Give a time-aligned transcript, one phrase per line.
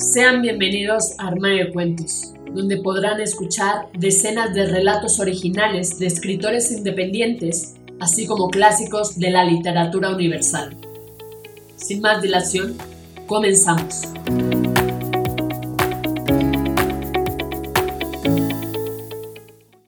[0.00, 6.72] Sean bienvenidos a Armario de Cuentos, donde podrán escuchar decenas de relatos originales de escritores
[6.72, 10.74] independientes, así como clásicos de la literatura universal.
[11.76, 12.78] Sin más dilación,
[13.26, 14.04] comenzamos.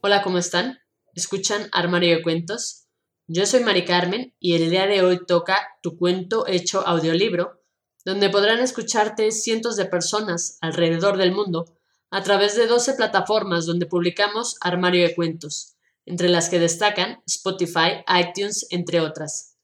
[0.03, 0.79] Hola, ¿cómo están?
[1.15, 2.87] ¿Escuchan Armario de Cuentos?
[3.29, 7.62] Yo soy Mari Carmen y el día de hoy toca Tu cuento hecho audiolibro
[8.05, 11.79] donde podrán escucharte cientos de personas alrededor del mundo
[12.11, 18.05] a través de 12 plataformas donde publicamos Armario de Cuentos, entre las que destacan Spotify,
[18.21, 19.57] iTunes, entre otras.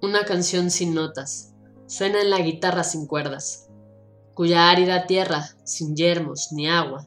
[0.00, 1.52] Una canción sin notas
[1.86, 3.68] suena en la guitarra sin cuerdas,
[4.34, 7.06] cuya árida tierra, sin yermos ni agua,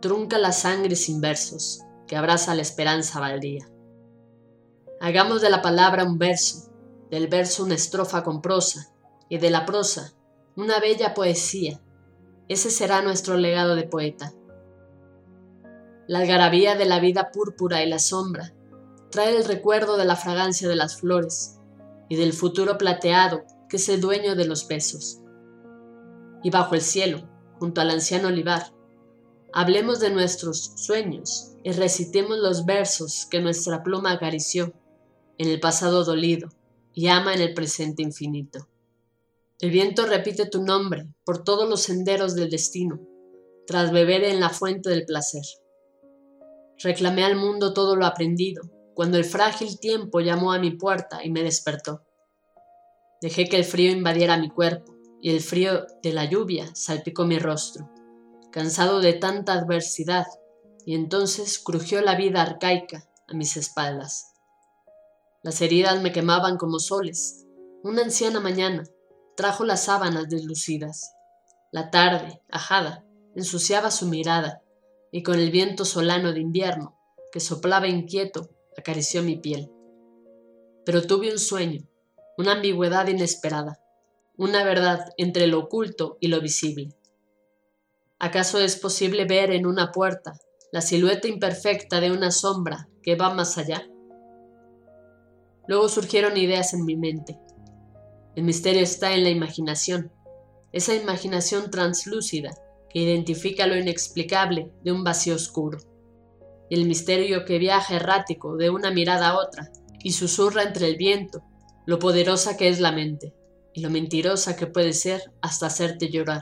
[0.00, 3.68] trunca la sangre sin versos, que abraza la esperanza baldía.
[5.00, 6.70] Hagamos de la palabra un verso,
[7.10, 8.94] del verso una estrofa con prosa,
[9.28, 10.12] y de la prosa
[10.56, 11.80] una bella poesía.
[12.48, 14.32] Ese será nuestro legado de poeta.
[16.06, 18.54] La algarabía de la vida púrpura y la sombra
[19.10, 21.58] trae el recuerdo de la fragancia de las flores
[22.08, 25.20] y del futuro plateado que es el dueño de los besos.
[26.42, 27.28] Y bajo el cielo,
[27.58, 28.73] junto al anciano olivar,
[29.56, 34.72] Hablemos de nuestros sueños y recitemos los versos que nuestra pluma acarició
[35.38, 36.48] en el pasado dolido
[36.92, 38.66] y ama en el presente infinito.
[39.60, 42.98] El viento repite tu nombre por todos los senderos del destino,
[43.64, 45.44] tras beber en la fuente del placer.
[46.82, 51.30] Reclamé al mundo todo lo aprendido, cuando el frágil tiempo llamó a mi puerta y
[51.30, 52.02] me despertó.
[53.22, 57.38] Dejé que el frío invadiera mi cuerpo y el frío de la lluvia salpicó mi
[57.38, 57.93] rostro
[58.54, 60.26] cansado de tanta adversidad,
[60.86, 64.32] y entonces crujió la vida arcaica a mis espaldas.
[65.42, 67.46] Las heridas me quemaban como soles.
[67.82, 68.84] Una anciana mañana
[69.36, 71.16] trajo las sábanas deslucidas.
[71.72, 73.04] La tarde, ajada,
[73.34, 74.62] ensuciaba su mirada,
[75.10, 76.96] y con el viento solano de invierno,
[77.32, 79.68] que soplaba inquieto, acarició mi piel.
[80.84, 81.88] Pero tuve un sueño,
[82.38, 83.80] una ambigüedad inesperada,
[84.36, 86.94] una verdad entre lo oculto y lo visible.
[88.24, 90.40] ¿Acaso es posible ver en una puerta
[90.72, 93.86] la silueta imperfecta de una sombra que va más allá?
[95.68, 97.38] Luego surgieron ideas en mi mente.
[98.34, 100.10] El misterio está en la imaginación,
[100.72, 102.54] esa imaginación translúcida
[102.88, 105.76] que identifica lo inexplicable de un vacío oscuro,
[106.70, 109.70] el misterio que viaja errático de una mirada a otra
[110.02, 111.42] y susurra entre el viento
[111.84, 113.34] lo poderosa que es la mente
[113.74, 116.40] y lo mentirosa que puede ser hasta hacerte llorar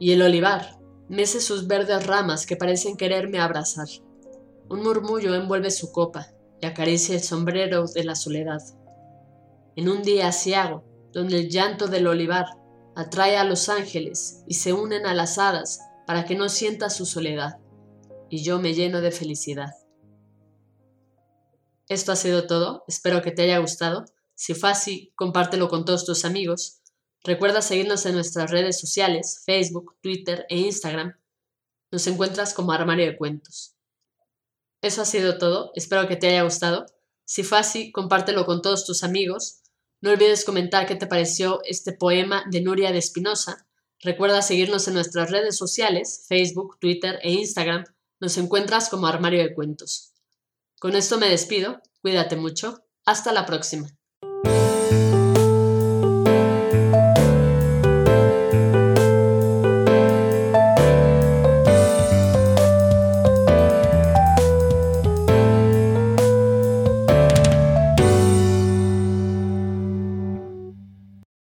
[0.00, 3.86] y el olivar mece sus verdes ramas que parecen quererme abrazar.
[4.68, 6.28] Un murmullo envuelve su copa
[6.60, 8.62] y acaricia el sombrero de la soledad.
[9.76, 12.46] En un día asiago, donde el llanto del olivar
[12.96, 17.04] atrae a los ángeles y se unen a las hadas para que no sienta su
[17.04, 17.58] soledad,
[18.30, 19.74] y yo me lleno de felicidad.
[21.88, 24.04] Esto ha sido todo, espero que te haya gustado.
[24.34, 26.79] Si fue así, compártelo con todos tus amigos
[27.22, 31.18] Recuerda seguirnos en nuestras redes sociales, Facebook, Twitter e Instagram.
[31.90, 33.74] Nos encuentras como Armario de Cuentos.
[34.80, 36.86] Eso ha sido todo, espero que te haya gustado.
[37.24, 39.60] Si fue así, compártelo con todos tus amigos.
[40.00, 43.66] No olvides comentar qué te pareció este poema de Nuria de Espinosa.
[44.00, 47.84] Recuerda seguirnos en nuestras redes sociales, Facebook, Twitter e Instagram.
[48.18, 50.14] Nos encuentras como Armario de Cuentos.
[50.78, 51.82] Con esto me despido.
[52.00, 52.82] Cuídate mucho.
[53.04, 53.99] Hasta la próxima.